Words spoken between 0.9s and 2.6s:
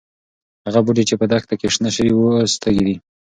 چې په دښته کې شنه شوي وو، اوس